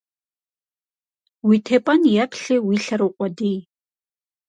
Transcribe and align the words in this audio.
Уи 1.47 1.57
тепӀэн 1.65 2.01
йэплъи, 2.15 2.57
уи 2.67 2.75
лъэр 2.83 3.01
укъуэдий. 3.07 3.59